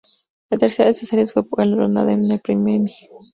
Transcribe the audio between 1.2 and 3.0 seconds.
fue galardonada con un premio Emmy.